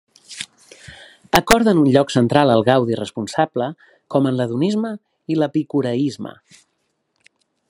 [1.39, 3.69] Acorden un lloc central al gaudi responsable
[4.15, 4.95] com en l'hedonisme
[5.35, 6.39] i l'epicureisme.